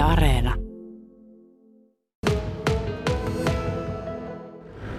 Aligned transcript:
Yle 0.00 0.08
Areena. 0.08 0.54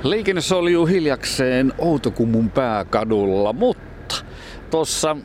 Liikenne 0.04 0.42
soljuu 0.42 0.86
hiljakseen 0.86 1.74
Outokummun 1.78 2.50
pääkadulla, 2.50 3.54
mutta 3.54 4.16
tuossa 4.72 5.18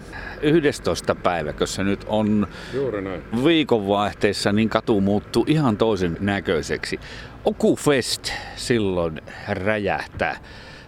11. 0.42 1.14
päivä, 1.14 1.52
kun 1.52 1.66
se 1.66 1.84
nyt 1.84 2.04
on 2.08 2.46
Juuri 2.74 3.02
näin. 3.02 3.22
viikonvaihteessa, 3.44 4.52
niin 4.52 4.68
katu 4.68 5.00
muuttuu 5.00 5.44
ihan 5.48 5.76
toisen 5.76 6.16
näköiseksi. 6.20 7.00
Okufest 7.44 8.32
silloin 8.56 9.20
räjähtää 9.48 10.36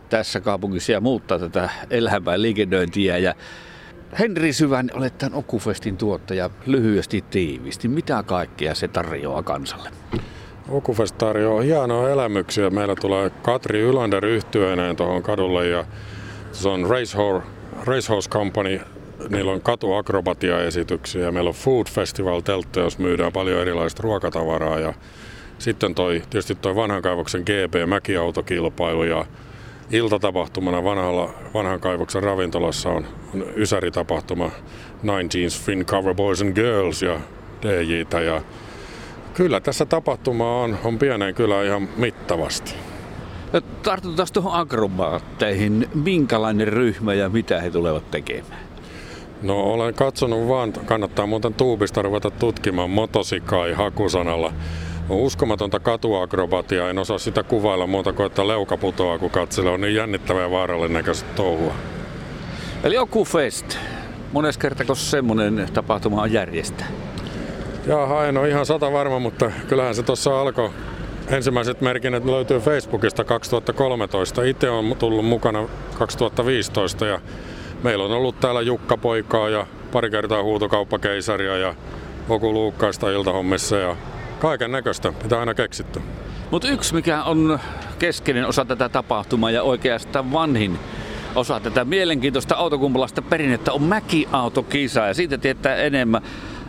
tässä 0.09 0.41
kaupungissa 0.41 0.93
ja 0.93 1.01
muuttaa 1.01 1.39
tätä 1.39 1.71
elämää 1.91 2.43
liikennöintiä. 2.43 3.19
Ja 3.19 3.35
Henri 4.19 4.53
Syvän, 4.53 4.91
olet 4.95 5.19
tämän 5.19 5.39
Okufestin 5.39 5.97
tuottaja 5.97 6.51
lyhyesti 6.67 7.25
tiivisti. 7.31 7.89
Mitä 7.89 8.23
kaikkea 8.23 8.75
se 8.75 8.89
tarjoaa 8.89 9.43
kansalle? 9.43 9.91
Okufest 10.69 11.19
tarjoaa 11.19 11.63
hienoja 11.63 12.13
elämyksiä. 12.13 12.71
Meillä 12.71 12.95
tulee 12.95 13.31
Katri 13.31 13.81
Ylander 13.81 14.25
yhtyeeneen 14.25 14.97
tuohon 14.97 15.23
kadulle 15.23 15.69
ja 15.69 15.85
se 16.53 16.69
on 16.69 16.91
Racehorse, 16.91 17.47
Racehorse 17.85 18.31
Company. 18.31 18.81
Niillä 19.29 19.53
on 19.53 19.61
katuakrobatia-esityksiä 19.61 21.33
meillä 21.33 21.49
on 21.49 21.55
Food 21.55 21.87
Festival 21.87 22.41
teltta, 22.41 22.81
jos 22.81 22.99
myydään 22.99 23.33
paljon 23.33 23.61
erilaista 23.61 24.03
ruokatavaraa. 24.03 24.79
Ja 24.79 24.95
sitten 25.59 25.95
toi, 25.95 26.23
tietysti 26.31 26.55
toi 26.55 26.75
vanhan 26.75 27.03
kaivoksen 27.03 27.43
GP 27.43 27.89
mäkiautokilpailu 27.89 29.05
ja 29.05 29.27
iltatapahtumana 29.91 30.85
vanhalla, 30.85 31.31
vanhan 31.55 31.81
kaivoksen 31.81 32.23
ravintolassa 32.23 32.89
on, 32.89 33.07
on 33.35 33.45
ysäritapahtuma 33.57 34.51
19 35.03 35.65
Fin 35.65 35.87
Cover 35.87 36.15
Boys 36.15 36.43
and 36.43 36.55
Girls 36.55 37.03
ja 37.03 37.21
DJtä 37.63 38.21
ja 38.21 38.43
Kyllä 39.39 39.61
tässä 39.61 39.87
tapahtuma 39.87 40.63
on, 40.63 40.79
on 40.85 40.99
pieneen 40.99 41.35
kyllä 41.35 41.65
ihan 41.65 41.89
mittavasti. 41.97 42.75
Tartutaan 43.83 44.29
tuohon 44.33 44.61
akrobaatteihin. 44.61 45.89
Minkälainen 45.95 46.69
ryhmä 46.69 47.15
ja 47.15 47.29
mitä 47.29 47.61
he 47.61 47.71
tulevat 47.71 48.11
tekemään? 48.11 48.61
No 49.43 49.61
olen 49.61 49.95
katsonut 49.95 50.49
vaan, 50.49 50.73
kannattaa 50.73 51.27
muuten 51.27 51.55
tuubista 51.55 52.03
ruveta 52.03 52.31
tutkimaan 52.31 52.91
motosikai 52.91 53.73
hakusanalla. 53.73 54.53
On 55.09 55.17
uskomatonta 55.17 55.81
katuakrobatiaa, 55.81 56.91
en 56.91 56.99
osaa 56.99 57.19
sitä 57.19 57.43
kuvailla 57.43 57.87
muuta 57.87 58.13
kuin, 58.13 58.27
että 58.27 58.49
leuka 58.49 58.77
putoaa, 58.77 59.19
kun 59.19 59.31
katselee. 59.31 59.73
On 59.73 59.81
niin 59.81 59.95
jännittävää 59.95 60.43
ja 60.43 60.51
vaarallinen 60.51 60.93
näköistä 60.93 61.29
touhua. 61.37 61.75
Eli 62.85 62.95
joku 62.95 63.25
fest. 63.25 63.79
Mones 64.33 64.59
kertako 64.59 64.95
semmoinen 64.95 65.69
tapahtuma 65.75 66.23
on 66.23 66.33
järjestää? 66.33 66.87
Jaha, 67.87 68.27
en 68.27 68.39
ole 68.39 68.49
ihan 68.49 68.67
sata 68.67 68.93
varma, 68.93 69.19
mutta 69.19 69.51
kyllähän 69.69 69.95
se 69.95 70.03
tuossa 70.03 70.41
alkoi. 70.41 70.71
Ensimmäiset 71.29 71.81
merkinnät 71.81 72.25
löytyy 72.25 72.61
Facebookista 72.61 73.25
2013. 73.25 74.43
Itse 74.43 74.71
on 74.71 74.97
tullut 74.99 75.25
mukana 75.25 75.69
2015 75.99 77.07
ja 77.07 77.21
meillä 77.83 78.05
on 78.05 78.11
ollut 78.11 78.41
täällä 78.41 78.61
Jukka 78.61 78.97
Poikaa 78.97 79.49
ja 79.49 79.67
pari 79.93 80.11
kertaa 80.11 80.43
huutokauppakeisaria 80.43 81.57
ja 81.57 81.75
Oku 82.29 82.53
Luukkaista 82.53 83.11
iltahommissa 83.11 83.77
ja 83.77 83.97
kaiken 84.39 84.73
näköistä, 84.73 85.13
mitä 85.23 85.41
aina 85.41 85.55
keksitty. 85.55 86.01
Mutta 86.51 86.69
yksi, 86.69 86.95
mikä 86.95 87.23
on 87.23 87.59
keskeinen 87.99 88.47
osa 88.47 88.65
tätä 88.65 88.89
tapahtumaa 88.89 89.51
ja 89.51 89.63
oikeastaan 89.63 90.33
vanhin 90.33 90.79
osa 91.35 91.61
tätä 91.61 91.85
mielenkiintoista 91.85 92.55
autokumpalaista 92.55 93.23
perinnettä 93.23 93.73
on 93.73 93.83
mäkiautokisa 93.83 95.07
ja 95.07 95.15
siitä 95.15 95.39
tietää 95.39 95.77
enemmän 95.77 96.23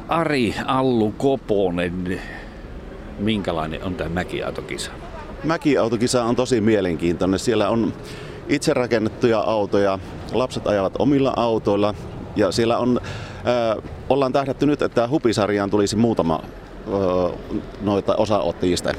Ari 0.08 0.56
Allu 0.66 1.12
Koponen. 1.18 2.22
Minkälainen 3.20 3.84
on 3.84 3.96
tämä 3.96 4.10
mäkiautokisa? 4.10 4.92
Mäkiautokisa 5.44 6.24
on 6.24 6.36
tosi 6.36 6.62
mielenkiintoinen. 6.62 7.40
Siellä 7.40 7.70
on 7.70 7.94
itse 8.50 8.74
rakennettuja 8.74 9.40
autoja, 9.40 10.00
lapset 10.32 10.68
ajavat 10.68 10.94
omilla 11.00 11.34
autoilla 11.36 11.94
ja 12.36 12.52
siellä 12.52 12.78
on, 12.78 13.02
äh, 13.04 13.84
ollaan 14.10 14.34
tähdätty 14.34 14.66
nyt, 14.66 14.82
että 14.82 15.08
Hupisarjaan 15.08 15.70
tulisi 15.70 15.96
muutama 15.96 16.42
noita 17.82 18.16
osaottajista. 18.16 18.94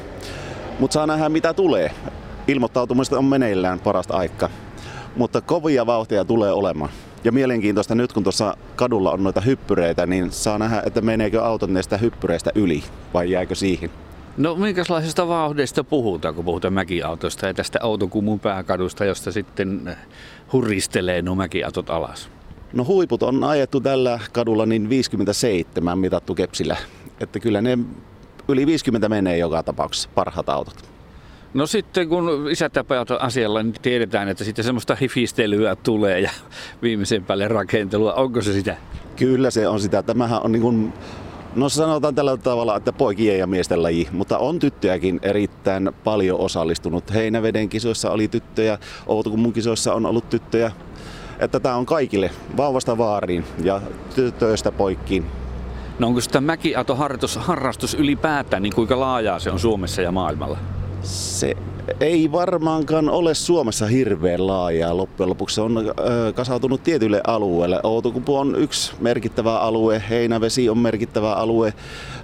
Mutta 0.78 0.94
saa 0.94 1.06
nähdä 1.06 1.28
mitä 1.28 1.54
tulee. 1.54 1.90
Ilmoittautumista 2.48 3.18
on 3.18 3.24
meneillään 3.24 3.80
parasta 3.80 4.16
aikaa. 4.16 4.48
Mutta 5.16 5.40
kovia 5.40 5.86
vauhtia 5.86 6.24
tulee 6.24 6.52
olemaan. 6.52 6.90
Ja 7.24 7.32
mielenkiintoista 7.32 7.94
nyt, 7.94 8.12
kun 8.12 8.22
tuossa 8.22 8.56
kadulla 8.76 9.12
on 9.12 9.22
noita 9.22 9.40
hyppyreitä, 9.40 10.06
niin 10.06 10.32
saa 10.32 10.58
nähdä, 10.58 10.82
että 10.86 11.00
meneekö 11.00 11.44
autot 11.44 11.70
näistä 11.70 11.96
hyppyreistä 11.96 12.50
yli 12.54 12.82
vai 13.14 13.30
jääkö 13.30 13.54
siihen. 13.54 13.90
No 14.36 14.54
minkälaisesta 14.54 15.28
vauhdista 15.28 15.84
puhutaan, 15.84 16.34
kun 16.34 16.44
puhutaan 16.44 16.74
mäkiautosta 16.74 17.46
ja 17.46 17.54
tästä 17.54 17.78
autokumun 17.82 18.40
pääkadusta, 18.40 19.04
josta 19.04 19.32
sitten 19.32 19.96
huristelee 20.52 21.22
nuo 21.22 21.34
mäkiautot 21.34 21.90
alas? 21.90 22.30
No 22.72 22.84
huiput 22.84 23.22
on 23.22 23.44
ajettu 23.44 23.80
tällä 23.80 24.20
kadulla 24.32 24.66
niin 24.66 24.88
57 24.88 25.98
mitattu 25.98 26.34
kepsillä. 26.34 26.76
Että 27.20 27.41
kyllä 27.41 27.62
ne 27.62 27.78
yli 28.48 28.66
50 28.66 29.08
menee 29.08 29.38
joka 29.38 29.62
tapauksessa 29.62 30.08
parhaat 30.14 30.48
autot. 30.48 30.91
No 31.54 31.66
sitten 31.66 32.08
kun 32.08 32.50
isät 32.50 32.76
ja 32.76 32.84
pojat 32.84 33.10
on 33.10 33.20
asialla, 33.20 33.62
niin 33.62 33.75
tiedetään, 33.82 34.28
että 34.28 34.44
sitten 34.44 34.64
semmoista 34.64 34.94
hifistelyä 34.94 35.76
tulee 35.76 36.20
ja 36.20 36.30
viimeisen 36.82 37.25
päälle 37.25 37.48
rakentelua. 37.48 38.12
Onko 38.12 38.41
se 38.42 38.53
sitä? 38.53 38.76
Kyllä 39.16 39.50
se 39.50 39.69
on 39.69 39.80
sitä. 39.80 40.03
Tämähän 40.03 40.41
on 40.44 40.53
niin 40.53 40.62
kuin, 40.62 40.92
no 41.56 41.69
sanotaan 41.69 42.14
tällä 42.14 42.36
tavalla, 42.36 42.76
että 42.76 42.92
poikien 42.92 43.38
ja 43.38 43.47
miesten 43.47 43.82
laji, 43.82 44.09
mutta 44.12 44.38
on 44.38 44.59
tyttöjäkin 44.59 45.20
erittäin 45.22 45.91
paljon 46.04 46.41
osallistunut. 46.41 47.14
Heinäveden 47.14 47.69
kisoissa 47.69 48.10
oli 48.10 48.28
tyttöjä, 48.28 48.78
Outokummun 49.06 49.53
kisoissa 49.53 49.94
on 49.94 50.06
ollut 50.06 50.30
tyttöjä. 50.30 50.72
Että 51.38 51.60
tämä 51.60 51.75
on 51.75 51.86
kaikille 51.86 52.30
vauvasta 52.56 52.98
vaariin 52.98 53.44
ja 53.62 53.80
tytöistä 54.14 54.72
poikkiin. 54.72 55.26
No 56.00 56.06
onko 56.06 56.20
sitä 56.20 56.40
mäkiautoharrastus 56.40 57.36
harrastus 57.36 57.94
ylipäätään, 57.94 58.62
niin 58.62 58.74
kuinka 58.74 59.00
laajaa 59.00 59.38
se 59.38 59.50
on 59.50 59.58
Suomessa 59.58 60.02
ja 60.02 60.12
maailmalla? 60.12 60.58
Se 61.02 61.54
ei 62.00 62.32
varmaankaan 62.32 63.08
ole 63.08 63.34
Suomessa 63.34 63.86
hirveän 63.86 64.46
laajaa 64.46 64.96
loppujen 64.96 65.30
lopuksi. 65.30 65.54
Se 65.54 65.60
on 65.60 65.94
kasautunut 66.34 66.82
tietyille 66.82 67.20
alueille. 67.26 67.80
Outokumpu 67.82 68.36
on 68.36 68.54
yksi 68.58 68.92
merkittävä 69.00 69.58
alue, 69.58 70.02
Heinävesi 70.10 70.68
on 70.68 70.78
merkittävä 70.78 71.32
alue, 71.32 71.74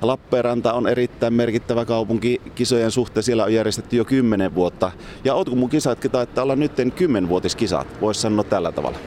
Lappeenranta 0.03 0.72
on 0.72 0.88
erittäin 0.88 1.34
merkittävä 1.34 1.84
kaupunki 1.84 2.41
kisojen 2.54 2.91
suhteen. 2.91 3.25
Siellä 3.25 3.44
on 3.44 3.54
järjestetty 3.54 3.97
jo 3.97 4.04
kymmenen 4.04 4.54
vuotta. 4.54 4.93
Ja 5.25 5.34
Outokumpun 5.34 5.70
kisatkin 5.70 6.10
taitaa 6.10 6.44
olla 6.44 6.56
nyt 6.56 6.72
kymmenvuotiskisat, 6.94 7.87
voisi 8.00 8.20
sanoa 8.20 8.44
tällä 8.44 8.72
tavalla. 8.72 8.98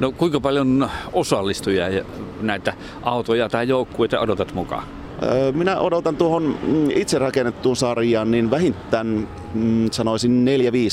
No 0.00 0.12
kuinka 0.12 0.40
paljon 0.40 0.90
osallistujia 1.12 1.88
ja 1.88 2.04
näitä 2.40 2.72
autoja 3.02 3.48
tai 3.48 3.68
joukkueita 3.68 4.20
odotat 4.20 4.54
mukaan? 4.54 4.84
Minä 5.54 5.80
odotan 5.80 6.16
tuohon 6.16 6.58
itse 6.94 7.18
rakennettuun 7.18 7.76
sarjaan 7.76 8.30
niin 8.30 8.50
vähintään 8.50 9.28
mm, 9.54 9.90
sanoisin 9.90 10.46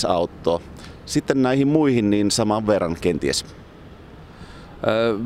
4-5 0.05 0.11
autoa. 0.11 0.61
Sitten 1.05 1.41
näihin 1.41 1.67
muihin 1.67 2.09
niin 2.09 2.31
saman 2.31 2.67
verran 2.67 2.97
kenties. 3.01 3.45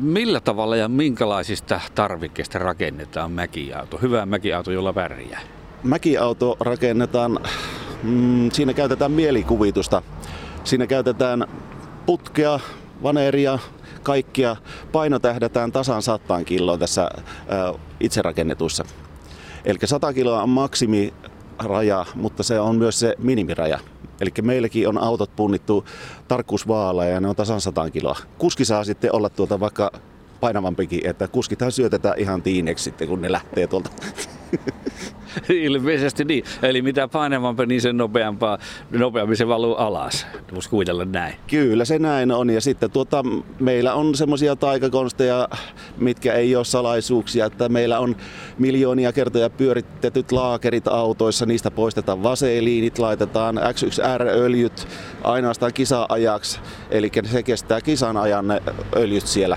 Millä 0.02 0.40
tavalla 0.40 0.76
ja 0.76 0.88
minkälaisista 0.88 1.80
tarvikkeista 1.94 2.58
rakennetaan 2.58 3.32
mäkiauto? 3.32 3.98
Hyvä 3.98 4.26
mäkiauto, 4.26 4.70
jolla 4.70 4.92
pärjää. 4.92 5.40
Mäkiauto 5.82 6.56
rakennetaan, 6.60 7.38
mm, 8.02 8.50
siinä 8.50 8.74
käytetään 8.74 9.12
mielikuvitusta. 9.12 10.02
Siinä 10.64 10.86
käytetään 10.86 11.46
putkea, 12.06 12.60
vaneeria, 13.02 13.58
kaikkia. 14.02 14.56
Paino 14.92 15.18
tähdätään 15.18 15.72
tasan 15.72 16.02
100 16.02 16.44
kiloa 16.44 16.78
tässä 16.78 17.10
itse 18.00 18.22
rakennetuissa. 18.22 18.84
Eli 19.64 19.78
100 19.84 20.12
kiloa 20.12 20.42
on 20.42 20.48
maksimiraja, 20.48 22.06
mutta 22.14 22.42
se 22.42 22.60
on 22.60 22.76
myös 22.76 23.00
se 23.00 23.14
minimiraja. 23.18 23.78
Eli 24.20 24.30
meilläkin 24.42 24.88
on 24.88 24.98
autot 24.98 25.36
punnittu 25.36 25.84
tarkkuusvaaleja 26.28 27.14
ja 27.14 27.20
ne 27.20 27.28
on 27.28 27.36
tasan 27.36 27.60
100 27.60 27.90
kiloa. 27.90 28.16
Kuski 28.38 28.64
saa 28.64 28.84
sitten 28.84 29.14
olla 29.14 29.28
tuota 29.28 29.60
vaikka 29.60 29.90
painavampikin, 30.40 31.06
että 31.06 31.28
kuskithan 31.28 31.72
syötetään 31.72 32.18
ihan 32.18 32.42
tiineksi 32.42 32.84
sitten, 32.84 33.08
kun 33.08 33.20
ne 33.20 33.32
lähtee 33.32 33.66
tuolta. 33.66 33.90
Ilmeisesti 35.64 36.24
niin. 36.24 36.44
Eli 36.62 36.82
mitä 36.82 37.08
painavampi, 37.08 37.66
niin 37.66 37.80
sen 37.80 37.96
nopeampaa, 37.96 38.58
nopeammin 38.90 39.36
se 39.36 39.48
valuu 39.48 39.74
alas. 39.74 40.26
Voisi 40.54 40.68
kuvitella 40.68 41.04
näin. 41.04 41.34
Kyllä 41.46 41.84
se 41.84 41.98
näin 41.98 42.32
on. 42.32 42.50
Ja 42.50 42.60
sitten 42.60 42.90
tuota, 42.90 43.24
meillä 43.60 43.94
on 43.94 44.14
semmoisia 44.14 44.56
taikakonsteja, 44.56 45.48
mitkä 45.98 46.32
ei 46.32 46.56
ole 46.56 46.64
salaisuuksia, 46.64 47.46
että 47.46 47.68
meillä 47.68 47.98
on 47.98 48.16
miljoonia 48.58 49.12
kertoja 49.12 49.50
pyöritetyt 49.50 50.32
laakerit 50.32 50.88
autoissa, 50.88 51.46
niistä 51.46 51.70
poistetaan 51.70 52.22
vaseeliinit, 52.22 52.98
laitetaan 52.98 53.56
X1R-öljyt 53.56 54.88
ainoastaan 55.24 55.72
kisa-ajaksi, 55.72 56.60
eli 56.90 57.10
se 57.24 57.42
kestää 57.42 57.80
kisan 57.80 58.16
ajan 58.16 58.48
ne 58.48 58.62
öljyt 58.96 59.26
siellä. 59.26 59.56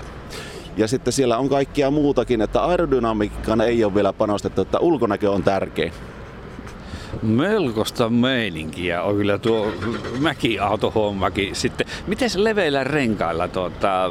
Ja 0.76 0.88
sitten 0.88 1.12
siellä 1.12 1.38
on 1.38 1.48
kaikkia 1.48 1.90
muutakin, 1.90 2.42
että 2.42 2.64
aerodynamiikkaan 2.64 3.60
ei 3.60 3.84
ole 3.84 3.94
vielä 3.94 4.12
panostettu, 4.12 4.62
että 4.62 4.78
ulkonäkö 4.78 5.30
on 5.30 5.42
tärkein. 5.42 5.92
Melkoista 7.22 8.08
meininkiä 8.10 9.02
on 9.02 9.16
kyllä 9.16 9.38
tuo 9.38 9.72
mäkiautohommakin. 10.18 11.54
Sitten, 11.54 11.86
miten 12.06 12.30
leveillä 12.36 12.84
renkailla 12.84 13.48
tuota, 13.48 14.10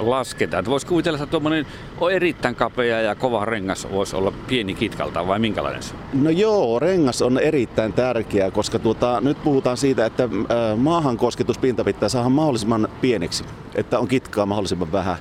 lasketaan? 0.00 0.64
Voisi 0.64 0.86
kuvitella, 0.86 1.16
että 1.18 1.30
tuommoinen 1.30 1.66
on 1.98 2.12
erittäin 2.12 2.54
kapea 2.54 3.00
ja 3.00 3.14
kova 3.14 3.44
rengas 3.44 3.88
voisi 3.92 4.16
olla 4.16 4.32
pieni 4.48 4.74
kitkalta 4.74 5.26
vai 5.26 5.38
minkälainen 5.38 5.82
se 5.82 5.94
No 6.12 6.30
joo, 6.30 6.78
rengas 6.78 7.22
on 7.22 7.38
erittäin 7.38 7.92
tärkeä, 7.92 8.50
koska 8.50 8.78
tuota, 8.78 9.20
nyt 9.20 9.42
puhutaan 9.44 9.76
siitä, 9.76 10.06
että 10.06 10.28
maahan 10.76 11.16
kosketuspinta 11.16 11.84
pitää 11.84 12.08
saada 12.08 12.28
mahdollisimman 12.28 12.88
pieneksi, 13.00 13.44
että 13.74 13.98
on 13.98 14.08
kitkaa 14.08 14.46
mahdollisimman 14.46 14.92
vähän. 14.92 15.16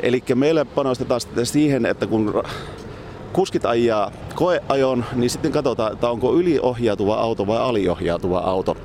Eli 0.00 0.22
meillä 0.34 0.64
panostetaan 0.64 1.20
siihen, 1.44 1.86
että 1.86 2.06
kun 2.06 2.42
kuskit 3.32 3.66
ajaa 3.66 4.10
koeajon, 4.34 5.04
niin 5.14 5.30
sitten 5.30 5.52
katsotaan, 5.52 5.92
että 5.92 6.10
onko 6.10 6.34
yliohjautuva 6.34 7.14
auto 7.14 7.46
vai 7.46 7.58
aliohjautuva 7.58 8.38
auto. 8.38 8.76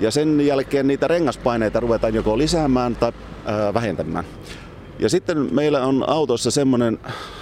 Ja 0.00 0.10
sen 0.10 0.46
jälkeen 0.46 0.86
niitä 0.86 1.08
rengaspaineita 1.08 1.80
ruvetaan 1.80 2.14
joko 2.14 2.38
lisäämään 2.38 2.96
tai 2.96 3.12
vähentämään. 3.74 4.24
Ja 4.98 5.08
sitten 5.08 5.54
meillä 5.54 5.86
on 5.86 6.04
autossa 6.08 6.50
semmoinen 6.50 6.98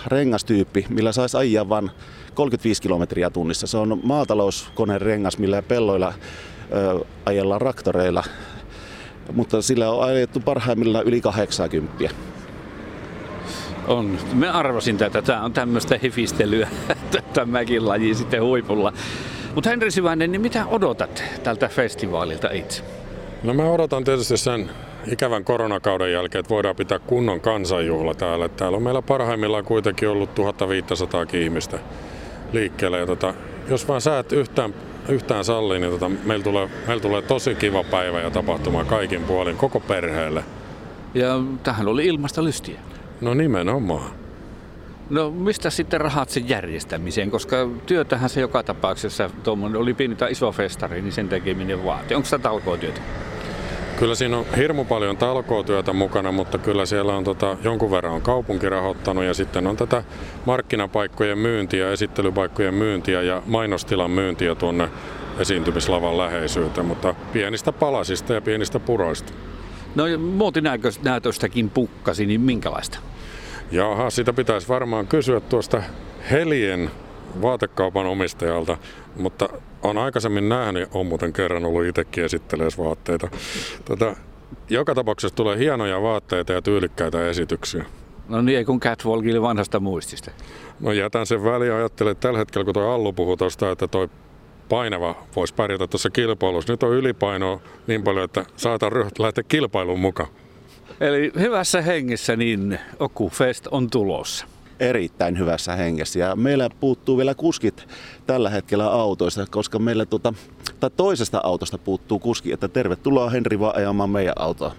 rengastyyppi, 0.06 0.86
millä 0.88 1.12
saisi 1.12 1.36
ajaa 1.36 1.68
vain 1.68 1.90
35 2.34 2.82
kilometriä 2.82 3.30
tunnissa. 3.30 3.66
Se 3.66 3.76
on 3.76 4.00
maatalouskoneen 4.02 5.00
rengas, 5.00 5.38
millä 5.38 5.62
pelloilla 5.62 6.14
ö, 6.72 7.04
ajellaan 7.26 7.60
raktoreilla. 7.60 8.24
Mutta 9.32 9.62
sillä 9.62 9.90
on 9.90 10.04
ajettu 10.04 10.40
parhaimmillaan 10.40 11.04
yli 11.04 11.20
80. 11.20 12.10
On. 13.86 14.18
Me 14.32 14.48
arvasin 14.48 14.96
tätä. 14.96 15.22
Tämä 15.22 15.44
on 15.44 15.52
tämmöistä 15.52 15.98
hefistelyä 16.02 16.68
tämäkin 17.32 17.88
laji 17.88 18.14
sitten 18.14 18.42
huipulla. 18.42 18.92
Mutta 19.54 19.70
Henri 19.70 19.90
Syvänen, 19.90 20.32
niin 20.32 20.40
mitä 20.40 20.66
odotat 20.66 21.22
tältä 21.42 21.68
festivaalilta 21.68 22.50
itse? 22.50 22.82
No 23.42 23.54
mä 23.54 23.64
odotan 23.64 24.04
tietysti 24.04 24.36
sen 24.36 24.70
ikävän 25.12 25.44
koronakauden 25.44 26.12
jälkeen, 26.12 26.40
että 26.40 26.54
voidaan 26.54 26.76
pitää 26.76 26.98
kunnon 26.98 27.40
kansanjuhla 27.40 28.14
täällä. 28.14 28.48
Täällä 28.48 28.76
on 28.76 28.82
meillä 28.82 29.02
parhaimmillaan 29.02 29.64
kuitenkin 29.64 30.08
ollut 30.08 30.34
1500 30.34 31.26
ihmistä 31.32 31.78
liikkeelle. 32.52 32.98
Ja 32.98 33.06
tota, 33.06 33.34
jos 33.68 33.88
vaan 33.88 34.00
säät 34.00 34.32
yhtään, 34.32 34.74
yhtään 35.08 35.44
sallii, 35.44 35.80
niin 35.80 35.92
tota, 35.92 36.08
meillä, 36.08 36.44
tulee, 36.44 36.68
meillä 36.86 37.02
tulee 37.02 37.22
tosi 37.22 37.54
kiva 37.54 37.84
päivä 37.84 38.20
ja 38.20 38.30
tapahtuma 38.30 38.84
kaikin 38.84 39.22
puolin, 39.22 39.56
koko 39.56 39.80
perheelle. 39.80 40.44
Ja 41.14 41.40
tähän 41.62 41.88
oli 41.88 42.06
ilmasta 42.06 42.44
lystiä. 42.44 42.80
No 43.20 43.34
nimenomaan. 43.34 44.10
No 45.10 45.30
mistä 45.30 45.70
sitten 45.70 46.00
rahat 46.00 46.30
sen 46.30 46.48
järjestämiseen, 46.48 47.30
koska 47.30 47.56
työtähän 47.86 48.30
se 48.30 48.40
joka 48.40 48.62
tapauksessa, 48.62 49.30
tuommoinen 49.42 49.80
oli 49.80 49.94
pieni 49.94 50.14
tai 50.14 50.32
iso 50.32 50.52
festari, 50.52 51.02
niin 51.02 51.12
sen 51.12 51.28
tekeminen 51.28 51.84
vaatii. 51.84 52.14
Onko 52.14 52.24
sitä 52.24 52.38
talkootyötä? 52.38 53.00
Kyllä 53.98 54.14
siinä 54.14 54.38
on 54.38 54.46
hirmu 54.56 54.84
paljon 54.84 55.16
talkootyötä 55.16 55.92
mukana, 55.92 56.32
mutta 56.32 56.58
kyllä 56.58 56.86
siellä 56.86 57.16
on 57.16 57.24
tota, 57.24 57.56
jonkun 57.62 57.90
verran 57.90 58.12
on 58.12 58.22
kaupunki 58.22 58.68
rahoittanut 58.68 59.24
ja 59.24 59.34
sitten 59.34 59.66
on 59.66 59.76
tätä 59.76 60.04
markkinapaikkojen 60.46 61.38
myyntiä, 61.38 61.90
esittelypaikkojen 61.90 62.74
myyntiä 62.74 63.22
ja 63.22 63.42
mainostilan 63.46 64.10
myyntiä 64.10 64.54
tuonne 64.54 64.88
esiintymislavan 65.38 66.18
läheisyyteen, 66.18 66.86
mutta 66.86 67.14
pienistä 67.32 67.72
palasista 67.72 68.32
ja 68.32 68.40
pienistä 68.40 68.80
puroista. 68.80 69.32
No 69.94 70.04
muotinäytöstäkin 70.18 71.70
pukkasi, 71.70 72.26
niin 72.26 72.40
minkälaista? 72.40 72.98
Jaha, 73.70 74.10
sitä 74.10 74.32
pitäisi 74.32 74.68
varmaan 74.68 75.06
kysyä 75.06 75.40
tuosta 75.40 75.82
Helien 76.30 76.90
vaatekaupan 77.42 78.06
omistajalta, 78.06 78.76
mutta 79.16 79.48
on 79.84 79.98
aikaisemmin 79.98 80.48
nähnyt, 80.48 80.88
on 80.94 81.06
muuten 81.06 81.32
kerran 81.32 81.64
ollut 81.64 81.86
itsekin 81.86 82.24
esitteleessä 82.24 82.84
vaatteita. 82.84 83.28
Tota, 83.84 84.16
joka 84.70 84.94
tapauksessa 84.94 85.36
tulee 85.36 85.58
hienoja 85.58 86.02
vaatteita 86.02 86.52
ja 86.52 86.62
tyylikkäitä 86.62 87.28
esityksiä. 87.28 87.84
No 88.28 88.42
niin, 88.42 88.58
ei 88.58 88.64
kun 88.64 88.80
Catwalkille 88.80 89.42
vanhasta 89.42 89.80
muistista. 89.80 90.30
No 90.80 90.92
jätän 90.92 91.26
sen 91.26 91.44
väliin 91.44 91.68
ja 91.68 91.76
ajattelen, 91.76 92.12
että 92.12 92.28
tällä 92.28 92.38
hetkellä 92.38 92.64
kun 92.64 92.74
tuo 92.74 92.82
Allu 92.82 93.12
puhuu 93.12 93.36
tuosta, 93.36 93.70
että 93.70 93.88
toi 93.88 94.08
painava 94.68 95.16
voisi 95.36 95.54
pärjätä 95.54 95.86
tuossa 95.86 96.10
kilpailussa. 96.10 96.72
Nyt 96.72 96.82
on 96.82 96.92
ylipainoa 96.92 97.60
niin 97.86 98.02
paljon, 98.02 98.24
että 98.24 98.44
saatan 98.56 98.92
lähteä 99.18 99.44
kilpailuun 99.48 100.00
mukaan. 100.00 100.28
Eli 101.00 101.32
hyvässä 101.38 101.82
hengessä 101.82 102.36
niin 102.36 102.78
Oku 102.98 103.28
Fest 103.28 103.66
on 103.70 103.90
tulossa 103.90 104.46
erittäin 104.80 105.38
hyvässä 105.38 105.76
hengessä. 105.76 106.18
Ja 106.18 106.36
meillä 106.36 106.70
puuttuu 106.80 107.16
vielä 107.16 107.34
kuskit 107.34 107.88
tällä 108.26 108.50
hetkellä 108.50 108.90
autoista, 108.90 109.46
koska 109.50 109.78
meillä 109.78 110.06
tuota, 110.06 110.34
tai 110.80 110.90
toisesta 110.96 111.40
autosta 111.42 111.78
puuttuu 111.78 112.18
kuski, 112.18 112.52
että 112.52 112.68
tervetuloa 112.68 113.30
Henri 113.30 113.60
vaan 113.60 113.76
ajamaan 113.76 114.10
meidän 114.10 114.34
autoa. 114.36 114.72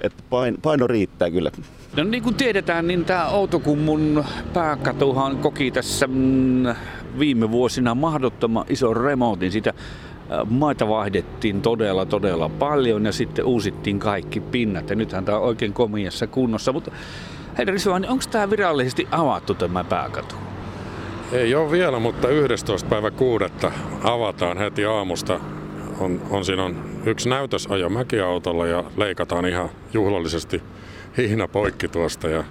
Että 0.00 0.22
paino, 0.30 0.58
paino 0.62 0.86
riittää 0.86 1.30
kyllä. 1.30 1.50
No 1.96 2.04
niin 2.04 2.22
kuin 2.22 2.34
tiedetään, 2.34 2.86
niin 2.86 3.04
tämä 3.04 3.28
Outokummun 3.28 4.24
pääkatuhan 4.52 5.36
koki 5.38 5.70
tässä 5.70 6.06
mm, 6.06 6.64
viime 7.18 7.50
vuosina 7.50 7.94
mahdottoman 7.94 8.64
ison 8.68 8.96
remontin. 8.96 9.52
Sitä 9.52 9.74
maita 10.50 10.88
vaihdettiin 10.88 11.62
todella, 11.62 12.06
todella 12.06 12.48
paljon 12.48 13.06
ja 13.06 13.12
sitten 13.12 13.44
uusittiin 13.44 13.98
kaikki 13.98 14.40
pinnat. 14.40 14.90
Ja 14.90 14.96
nythän 14.96 15.24
tämä 15.24 15.38
on 15.38 15.44
oikein 15.44 15.72
komiassa 15.72 16.26
kunnossa. 16.26 16.72
Mutta 16.72 16.90
Henri 17.60 17.78
Suoni, 17.78 18.08
onko 18.08 18.24
tämä 18.30 18.50
virallisesti 18.50 19.08
avattu 19.10 19.54
tämä 19.54 19.84
pääkatu? 19.84 20.34
Ei 21.32 21.54
ole 21.54 21.70
vielä, 21.70 21.98
mutta 21.98 22.28
11. 22.28 22.88
päivä 22.88 23.10
kuudetta 23.10 23.72
avataan 24.04 24.58
heti 24.58 24.84
aamusta. 24.84 25.40
On, 25.98 26.22
on, 26.30 26.44
siinä 26.44 26.64
on 26.64 26.84
yksi 27.06 27.28
näytösajo 27.28 27.88
mäkiautolla 27.88 28.66
ja 28.66 28.84
leikataan 28.96 29.46
ihan 29.46 29.70
juhlallisesti 29.94 30.62
hihna 31.18 31.48
poikki 31.48 31.88
tuosta 31.88 32.28
ja 32.28 32.44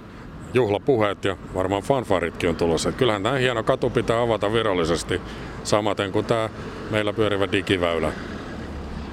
juhlapuheet 0.54 1.24
ja 1.24 1.36
varmaan 1.54 1.82
fanfaritkin 1.82 2.50
on 2.50 2.56
tulossa. 2.56 2.88
Et 2.88 2.96
kyllähän 2.96 3.22
tämä 3.22 3.34
hieno 3.34 3.62
katu 3.62 3.90
pitää 3.90 4.22
avata 4.22 4.52
virallisesti 4.52 5.20
samaten 5.64 6.12
kuin 6.12 6.26
tämä 6.26 6.48
meillä 6.90 7.12
pyörivä 7.12 7.52
digiväylä. 7.52 8.12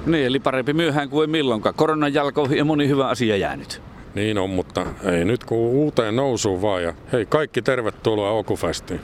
Niin, 0.06 0.26
eli 0.26 0.40
parempi 0.40 0.72
myöhään 0.72 1.08
kuin 1.08 1.30
milloinkaan. 1.30 1.74
Koronan 1.74 2.14
jalkoihin 2.14 2.58
ja 2.58 2.64
moni 2.64 2.88
hyvä 2.88 3.08
asia 3.08 3.36
jäänyt. 3.36 3.87
Niin 4.14 4.38
on, 4.38 4.50
mutta 4.50 4.86
ei 5.04 5.24
nyt 5.24 5.44
kun 5.44 5.58
uuteen 5.58 6.16
nousuun 6.16 6.62
vaan. 6.62 6.82
Ja 6.82 6.94
hei, 7.12 7.26
kaikki 7.26 7.62
tervetuloa 7.62 8.30
Okufestiin. 8.30 9.00